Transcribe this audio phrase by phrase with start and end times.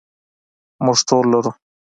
[0.85, 1.51] موږ ټول لرو.